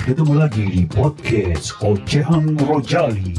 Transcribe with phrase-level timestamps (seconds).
[0.00, 3.36] Ketemu lagi di podcast Ocehan Rojali.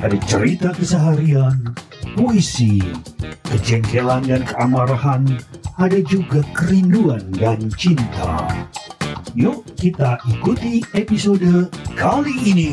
[0.00, 1.76] Ada cerita keseharian,
[2.16, 2.80] puisi,
[3.44, 5.28] kejengkelan dan keamarahan,
[5.76, 8.48] ada juga kerinduan dan cinta.
[9.36, 12.72] Yuk kita ikuti episode kali ini.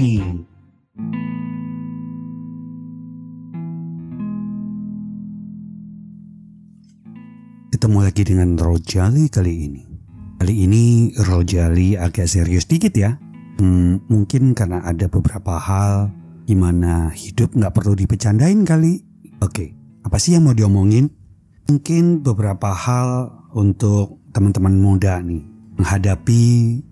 [7.75, 9.83] Ketemu lagi dengan Rojali kali ini.
[10.39, 13.24] Kali ini Rojali agak serius dikit ya.
[13.55, 16.11] Hmm, mungkin karena ada beberapa hal
[16.43, 18.99] gimana hidup nggak perlu dipecandain kali.
[19.39, 19.71] Oke,
[20.03, 21.07] apa sih yang mau diomongin?
[21.65, 25.41] Mungkin beberapa hal untuk teman-teman muda nih
[25.79, 26.43] menghadapi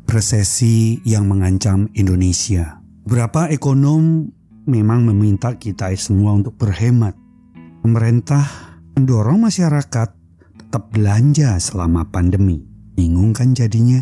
[0.07, 2.79] resesi yang mengancam Indonesia.
[3.03, 4.31] Beberapa ekonom
[4.63, 7.15] memang meminta kita semua untuk berhemat.
[7.83, 8.47] Pemerintah
[8.95, 10.09] mendorong masyarakat
[10.55, 12.63] tetap belanja selama pandemi.
[12.95, 13.99] Bingung kan jadinya?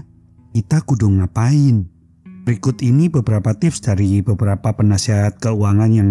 [0.53, 2.00] Kita kudu ngapain?
[2.41, 6.09] Berikut ini beberapa tips dari beberapa penasihat keuangan yang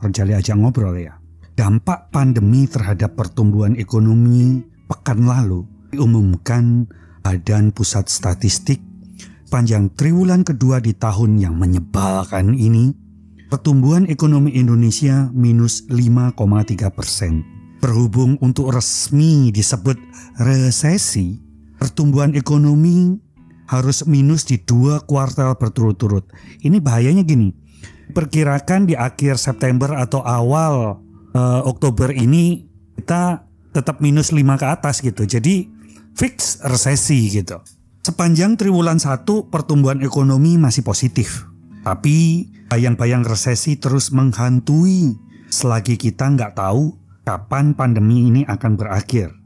[0.00, 1.20] Rojali ajak ngobrol ya.
[1.56, 6.88] Dampak pandemi terhadap pertumbuhan ekonomi pekan lalu diumumkan
[7.20, 8.80] Badan Pusat Statistik
[9.50, 12.94] panjang triwulan kedua di tahun yang menyebalkan ini,
[13.50, 17.42] pertumbuhan ekonomi Indonesia minus 5,3 persen.
[17.82, 19.98] Berhubung untuk resmi disebut
[20.38, 21.42] resesi,
[21.76, 23.18] pertumbuhan ekonomi
[23.70, 26.26] harus minus di dua kuartal berturut-turut.
[26.58, 27.54] Ini bahayanya gini,
[28.10, 30.98] perkirakan di akhir September atau awal
[31.32, 32.66] uh, Oktober ini
[32.98, 35.22] kita tetap minus 5 ke atas gitu.
[35.22, 35.70] Jadi
[36.18, 37.62] fix resesi gitu.
[38.02, 41.46] Sepanjang triwulan 1 pertumbuhan ekonomi masih positif.
[41.86, 45.16] Tapi bayang-bayang resesi terus menghantui
[45.48, 49.39] selagi kita nggak tahu kapan pandemi ini akan berakhir.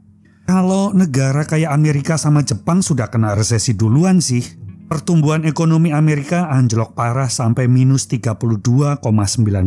[0.45, 4.45] Kalau negara kayak Amerika sama Jepang sudah kena resesi duluan sih.
[4.85, 9.01] Pertumbuhan ekonomi Amerika anjlok parah sampai minus 32,9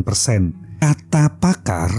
[0.06, 0.54] persen.
[0.78, 1.90] Kata pakar,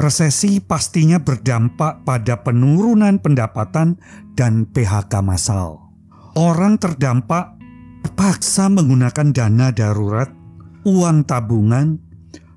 [0.00, 4.00] resesi pastinya berdampak pada penurunan pendapatan
[4.32, 5.92] dan PHK massal.
[6.32, 7.58] Orang terdampak
[8.00, 10.32] terpaksa menggunakan dana darurat,
[10.88, 12.00] uang tabungan,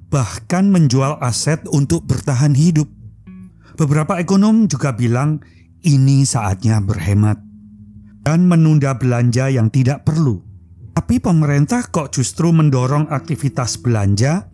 [0.07, 2.87] bahkan menjual aset untuk bertahan hidup.
[3.75, 5.41] Beberapa ekonom juga bilang
[5.81, 7.39] ini saatnya berhemat
[8.21, 10.41] dan menunda belanja yang tidak perlu.
[10.91, 14.51] Tapi pemerintah kok justru mendorong aktivitas belanja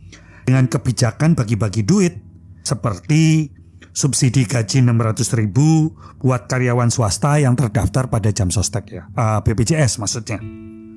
[0.48, 2.14] dengan kebijakan bagi-bagi duit
[2.64, 3.52] seperti
[3.92, 5.92] subsidi gaji 600 ribu
[6.22, 10.38] buat karyawan swasta yang terdaftar pada jam sostek ya, uh, BPJS maksudnya.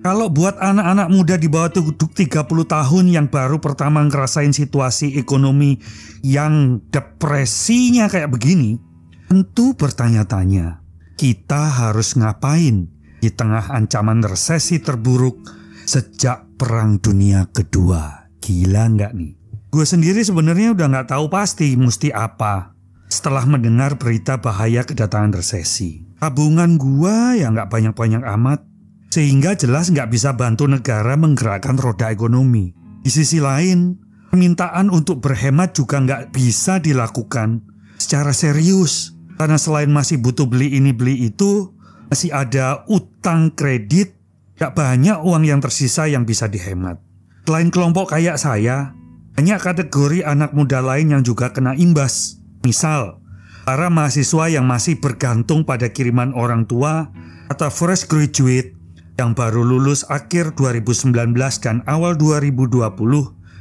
[0.00, 2.16] Kalau buat anak-anak muda di bawah 30
[2.48, 5.76] tahun yang baru pertama ngerasain situasi ekonomi
[6.24, 8.80] yang depresinya kayak begini,
[9.28, 10.80] tentu bertanya-tanya,
[11.20, 12.88] kita harus ngapain
[13.20, 15.36] di tengah ancaman resesi terburuk
[15.84, 18.32] sejak Perang Dunia Kedua?
[18.40, 19.32] Gila nggak nih?
[19.68, 22.72] Gue sendiri sebenarnya udah nggak tahu pasti mesti apa
[23.10, 26.08] setelah mendengar berita bahaya kedatangan resesi.
[26.22, 28.69] Tabungan gua ya nggak banyak-banyak amat,
[29.10, 32.71] sehingga jelas nggak bisa bantu negara menggerakkan roda ekonomi.
[33.03, 33.98] Di sisi lain,
[34.31, 37.66] permintaan untuk berhemat juga nggak bisa dilakukan
[37.98, 41.72] secara serius karena selain masih butuh beli ini beli itu,
[42.12, 44.12] masih ada utang kredit,
[44.60, 47.00] gak banyak uang yang tersisa yang bisa dihemat.
[47.48, 48.92] Selain kelompok kayak saya,
[49.32, 52.37] banyak kategori anak muda lain yang juga kena imbas.
[52.60, 53.25] Misal,
[53.65, 57.09] para mahasiswa yang masih bergantung pada kiriman orang tua
[57.48, 58.79] atau fresh graduate
[59.20, 61.12] yang baru lulus akhir 2019
[61.60, 62.88] dan awal 2020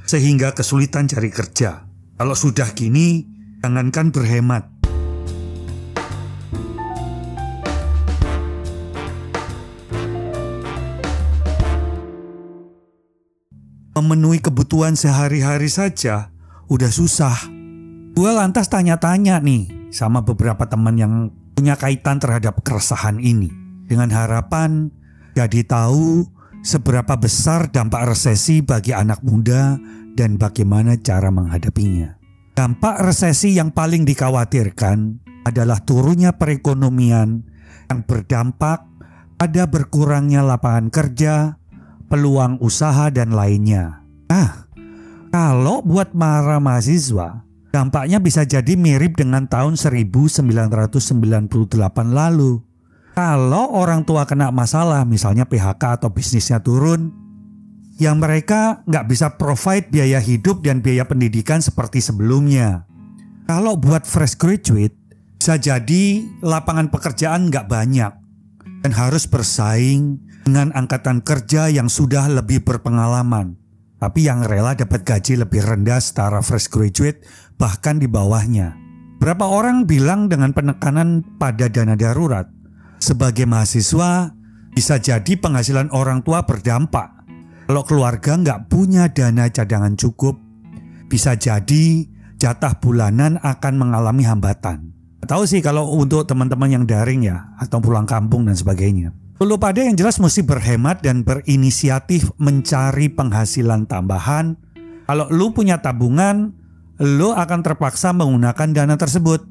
[0.08, 1.84] sehingga kesulitan cari kerja.
[2.16, 3.28] Kalau sudah gini,
[3.60, 4.72] jangankan berhemat.
[14.00, 16.32] Memenuhi kebutuhan sehari-hari saja
[16.72, 17.36] udah susah.
[18.16, 23.52] Gue lantas tanya-tanya nih sama beberapa teman yang punya kaitan terhadap keresahan ini.
[23.90, 24.94] Dengan harapan
[25.40, 26.28] jadi tahu
[26.60, 29.80] seberapa besar dampak resesi bagi anak muda
[30.20, 32.20] dan bagaimana cara menghadapinya.
[32.52, 37.48] Dampak resesi yang paling dikhawatirkan adalah turunnya perekonomian
[37.88, 38.84] yang berdampak
[39.40, 41.56] pada berkurangnya lapangan kerja,
[42.12, 44.04] peluang usaha, dan lainnya.
[44.28, 44.68] Nah,
[45.32, 51.56] kalau buat para mahasiswa, dampaknya bisa jadi mirip dengan tahun 1998
[52.12, 52.60] lalu.
[53.20, 57.12] Kalau orang tua kena masalah, misalnya PHK atau bisnisnya turun,
[58.00, 62.88] yang mereka nggak bisa provide biaya hidup dan biaya pendidikan seperti sebelumnya.
[63.44, 64.96] Kalau buat fresh graduate,
[65.36, 68.14] bisa jadi lapangan pekerjaan nggak banyak
[68.88, 73.60] dan harus bersaing dengan angkatan kerja yang sudah lebih berpengalaman,
[74.00, 77.28] tapi yang rela dapat gaji lebih rendah setara fresh graduate
[77.60, 78.80] bahkan di bawahnya.
[79.20, 82.48] Berapa orang bilang dengan penekanan pada dana darurat,
[83.00, 84.36] sebagai mahasiswa
[84.76, 87.16] bisa jadi penghasilan orang tua berdampak.
[87.66, 90.38] Kalau keluarga nggak punya dana cadangan cukup,
[91.08, 92.06] bisa jadi
[92.40, 94.92] jatah bulanan akan mengalami hambatan.
[95.30, 99.14] Tahu sih kalau untuk teman-teman yang daring ya, atau pulang kampung dan sebagainya.
[99.40, 104.58] Lu pada yang jelas mesti berhemat dan berinisiatif mencari penghasilan tambahan.
[105.06, 106.58] Kalau lu punya tabungan,
[106.98, 109.46] lu akan terpaksa menggunakan dana tersebut.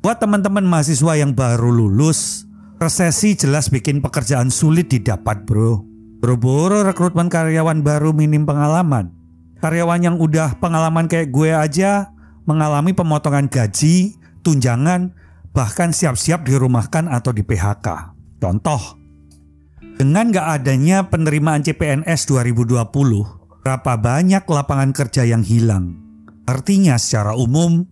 [0.00, 2.47] Buat teman-teman mahasiswa yang baru lulus,
[2.78, 5.82] resesi jelas bikin pekerjaan sulit didapat bro.
[6.18, 9.14] Buru-buru rekrutmen karyawan baru minim pengalaman.
[9.58, 12.10] Karyawan yang udah pengalaman kayak gue aja
[12.46, 14.14] mengalami pemotongan gaji,
[14.46, 15.14] tunjangan,
[15.50, 18.14] bahkan siap-siap dirumahkan atau di PHK.
[18.38, 18.98] Contoh,
[19.98, 22.86] dengan gak adanya penerimaan CPNS 2020,
[23.66, 25.98] berapa banyak lapangan kerja yang hilang?
[26.46, 27.82] Artinya secara umum,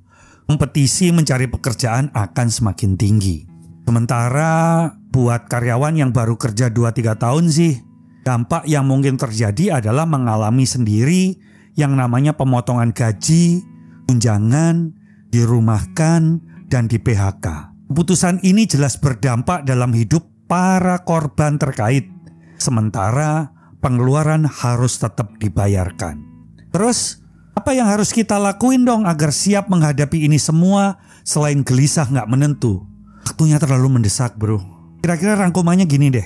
[0.47, 3.56] kompetisi mencari pekerjaan akan semakin tinggi.
[3.87, 7.79] Sementara buat karyawan yang baru kerja 2-3 tahun sih,
[8.27, 11.38] dampak yang mungkin terjadi adalah mengalami sendiri
[11.79, 13.62] yang namanya pemotongan gaji,
[14.11, 14.91] tunjangan,
[15.31, 17.47] dirumahkan, dan di PHK.
[17.87, 22.11] Keputusan ini jelas berdampak dalam hidup para korban terkait,
[22.59, 26.27] sementara pengeluaran harus tetap dibayarkan.
[26.75, 27.23] Terus,
[27.55, 32.95] apa yang harus kita lakuin dong agar siap menghadapi ini semua selain gelisah nggak menentu?
[33.26, 34.62] Waktunya terlalu mendesak bro.
[35.02, 36.23] Kira-kira rangkumannya gini deh.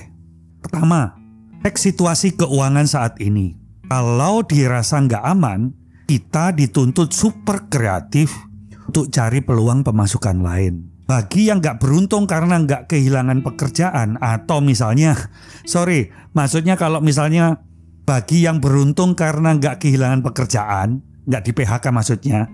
[0.61, 1.17] Pertama,
[1.65, 3.57] cek situasi keuangan saat ini.
[3.89, 5.73] Kalau dirasa nggak aman,
[6.05, 8.29] kita dituntut super kreatif
[8.85, 10.93] untuk cari peluang pemasukan lain.
[11.09, 15.17] Bagi yang nggak beruntung karena nggak kehilangan pekerjaan atau misalnya,
[15.73, 17.65] sorry, maksudnya kalau misalnya
[18.05, 22.45] bagi yang beruntung karena nggak kehilangan pekerjaan, nggak di PHK maksudnya,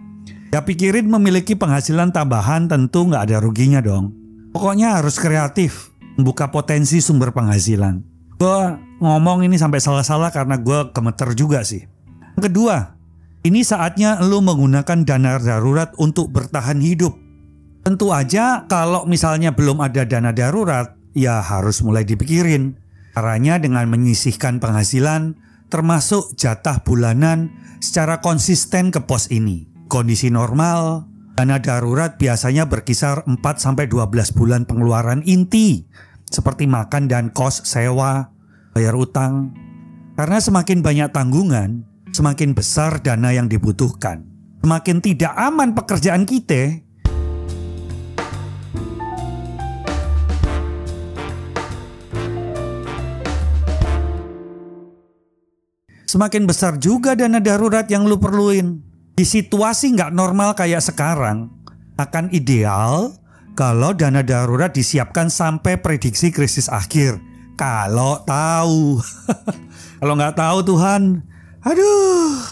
[0.56, 4.27] ya pikirin memiliki penghasilan tambahan tentu nggak ada ruginya dong.
[4.58, 8.02] Pokoknya harus kreatif, membuka potensi sumber penghasilan.
[8.42, 8.62] Gue
[8.98, 11.86] ngomong ini sampai salah-salah karena gue gemeter juga sih.
[12.34, 12.98] Yang kedua,
[13.46, 17.28] ini saatnya lo menggunakan dana darurat untuk bertahan hidup
[17.88, 22.76] Tentu aja kalau misalnya belum ada dana darurat, ya harus mulai dipikirin.
[23.16, 25.40] Caranya dengan menyisihkan penghasilan
[25.72, 27.48] termasuk jatah bulanan
[27.80, 29.72] secara konsisten ke pos ini.
[29.88, 33.94] Kondisi normal, dana darurat biasanya berkisar 4-12
[34.34, 35.86] bulan pengeluaran inti
[36.26, 38.34] seperti makan dan kos sewa,
[38.74, 39.54] bayar utang.
[40.18, 44.26] Karena semakin banyak tanggungan, semakin besar dana yang dibutuhkan.
[44.66, 46.82] Semakin tidak aman pekerjaan kita,
[56.10, 58.87] semakin besar juga dana darurat yang lu perluin.
[59.18, 61.50] Di situasi nggak normal kayak sekarang,
[61.98, 63.18] akan ideal
[63.58, 67.18] kalau dana darurat disiapkan sampai prediksi krisis akhir.
[67.58, 69.02] Kalau tahu,
[70.06, 71.26] kalau nggak tahu Tuhan,
[71.66, 72.46] aduh,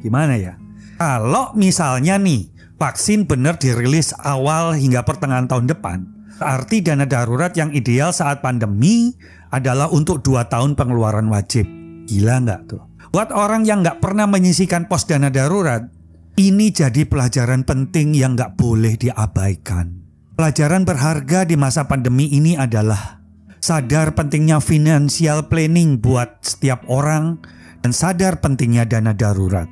[0.00, 0.56] gimana ya?
[0.96, 2.48] Kalau misalnya nih
[2.80, 6.08] vaksin benar dirilis awal hingga pertengahan tahun depan,
[6.40, 9.12] arti dana darurat yang ideal saat pandemi
[9.52, 11.68] adalah untuk dua tahun pengeluaran wajib.
[12.08, 12.80] Gila nggak tuh?
[13.12, 15.97] Buat orang yang nggak pernah menyisikan pos dana darurat,
[16.38, 20.06] ini jadi pelajaran penting yang nggak boleh diabaikan.
[20.38, 23.18] Pelajaran berharga di masa pandemi ini adalah
[23.58, 27.42] sadar pentingnya financial planning buat setiap orang
[27.82, 29.66] dan sadar pentingnya dana darurat.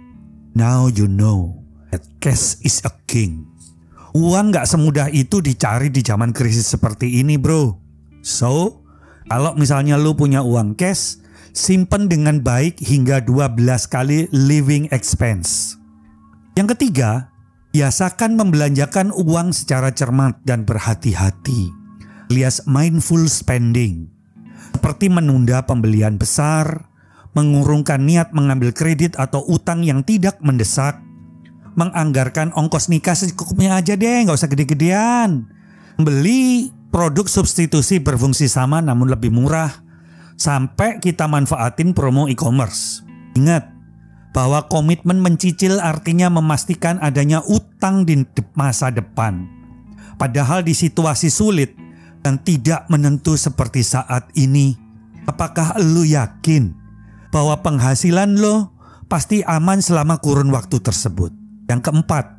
[0.58, 1.54] Now you know
[1.94, 3.46] that cash is a king.
[4.10, 7.78] Uang nggak semudah itu dicari di zaman krisis seperti ini bro.
[8.26, 8.82] So,
[9.30, 11.22] kalau misalnya lu punya uang cash,
[11.54, 13.54] simpan dengan baik hingga 12
[13.86, 15.78] kali living expense.
[16.56, 17.28] Yang ketiga,
[17.76, 21.68] biasakan membelanjakan uang secara cermat dan berhati-hati,
[22.32, 24.08] alias mindful spending.
[24.72, 26.88] Seperti menunda pembelian besar,
[27.36, 30.96] mengurungkan niat mengambil kredit atau utang yang tidak mendesak,
[31.76, 35.44] menganggarkan ongkos nikah secukupnya aja deh, nggak usah gede-gedean.
[36.00, 39.76] Beli produk substitusi berfungsi sama namun lebih murah,
[40.40, 43.04] sampai kita manfaatin promo e-commerce.
[43.36, 43.75] Ingat
[44.36, 48.20] bahwa komitmen mencicil artinya memastikan adanya utang di
[48.52, 49.48] masa depan.
[50.20, 51.72] Padahal di situasi sulit
[52.20, 54.76] dan tidak menentu seperti saat ini,
[55.24, 56.76] apakah lu yakin
[57.32, 58.76] bahwa penghasilan lo
[59.08, 61.32] pasti aman selama kurun waktu tersebut?
[61.72, 62.36] Yang keempat,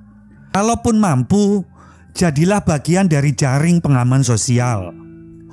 [0.53, 1.65] kalaupun mampu,
[2.13, 4.93] jadilah bagian dari jaring pengaman sosial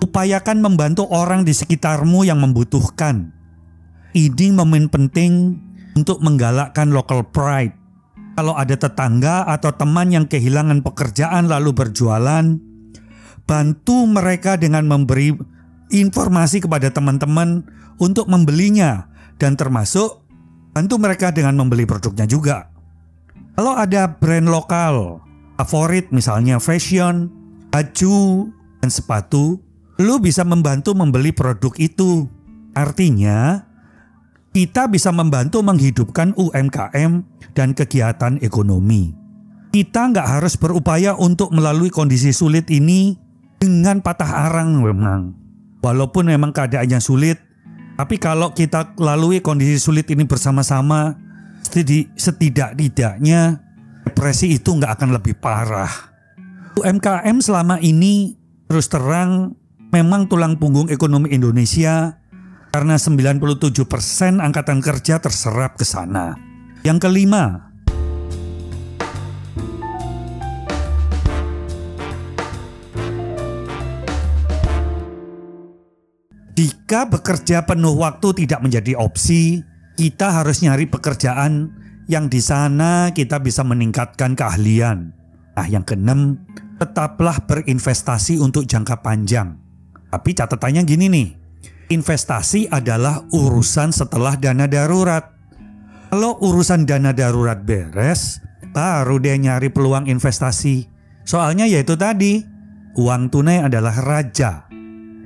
[0.04, 3.32] Upayakan membantu orang di sekitarmu yang membutuhkan.
[4.12, 5.56] Ini momen penting
[5.94, 7.74] untuk menggalakkan local pride.
[8.34, 12.58] Kalau ada tetangga atau teman yang kehilangan pekerjaan lalu berjualan,
[13.46, 15.30] bantu mereka dengan memberi
[15.94, 17.62] informasi kepada teman-teman
[18.02, 19.06] untuk membelinya
[19.38, 20.26] dan termasuk
[20.74, 22.74] bantu mereka dengan membeli produknya juga.
[23.54, 25.22] Kalau ada brand lokal
[25.62, 27.30] favorit misalnya fashion,
[27.70, 28.50] baju,
[28.82, 29.62] dan sepatu,
[30.02, 32.26] lu bisa membantu membeli produk itu.
[32.74, 33.62] Artinya,
[34.54, 37.26] kita bisa membantu menghidupkan UMKM
[37.58, 39.10] dan kegiatan ekonomi.
[39.74, 43.18] Kita nggak harus berupaya untuk melalui kondisi sulit ini
[43.58, 45.34] dengan patah arang memang.
[45.82, 47.42] Walaupun memang keadaannya sulit,
[47.98, 51.18] tapi kalau kita lalui kondisi sulit ini bersama-sama,
[52.14, 53.58] setidak-tidaknya
[54.06, 55.90] depresi itu nggak akan lebih parah.
[56.78, 58.38] UMKM selama ini
[58.70, 59.58] terus terang
[59.90, 62.22] memang tulang punggung ekonomi Indonesia
[62.74, 66.34] karena 97% angkatan kerja terserap ke sana.
[66.82, 67.70] Yang kelima,
[76.54, 79.62] Jika bekerja penuh waktu tidak menjadi opsi,
[79.98, 81.74] kita harus nyari pekerjaan
[82.06, 85.10] yang di sana kita bisa meningkatkan keahlian.
[85.58, 86.38] Nah, yang keenam,
[86.78, 89.58] tetaplah berinvestasi untuk jangka panjang.
[90.14, 91.28] Tapi catatannya gini nih,
[91.90, 95.34] investasi adalah urusan setelah dana darurat.
[96.08, 98.38] Kalau urusan dana darurat beres,
[98.70, 100.86] baru dia nyari peluang investasi.
[101.24, 102.44] Soalnya yaitu tadi,
[102.94, 104.68] uang tunai adalah raja.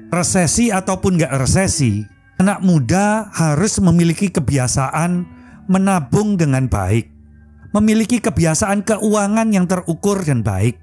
[0.08, 2.00] Resesi ataupun gak resesi,
[2.40, 5.28] anak muda harus memiliki kebiasaan
[5.68, 7.12] menabung dengan baik.
[7.76, 10.80] Memiliki kebiasaan keuangan yang terukur dan baik.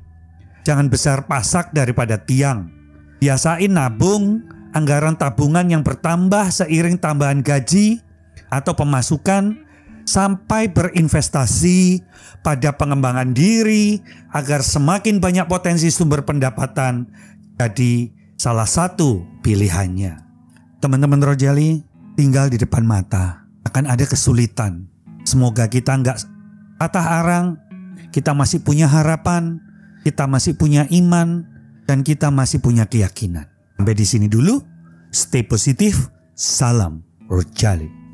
[0.62, 2.76] Jangan besar pasak daripada tiang
[3.16, 4.44] Biasain nabung
[4.76, 8.04] anggaran tabungan yang bertambah seiring tambahan gaji
[8.52, 9.64] atau pemasukan
[10.04, 12.04] sampai berinvestasi
[12.44, 14.04] pada pengembangan diri
[14.36, 17.08] agar semakin banyak potensi sumber pendapatan
[17.56, 20.20] jadi salah satu pilihannya.
[20.84, 21.82] Teman-teman Rojali
[22.20, 24.92] tinggal di depan mata akan ada kesulitan.
[25.26, 26.22] Semoga kita nggak
[26.78, 27.58] patah arang,
[28.12, 29.58] kita masih punya harapan,
[30.06, 31.48] kita masih punya iman,
[31.90, 33.55] dan kita masih punya keyakinan.
[33.76, 34.56] Sampai di sini dulu.
[35.12, 36.10] Stay positif.
[36.34, 38.05] Salam Rojali.